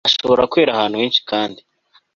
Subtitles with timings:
[0.07, 1.61] ashobora kwera ahantu henshi kandi